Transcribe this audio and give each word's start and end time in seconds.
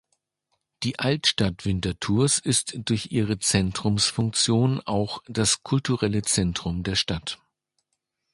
Die 0.81 0.97
Altstadt 0.97 1.63
Winterthurs 1.63 2.39
ist 2.39 2.73
durch 2.89 3.11
ihre 3.11 3.37
Zentrumsfunktion 3.37 4.79
auch 4.83 5.21
das 5.27 5.61
kulturelle 5.61 6.23
Zentrum 6.23 6.81
der 6.81 6.95
Stadt. 6.95 7.37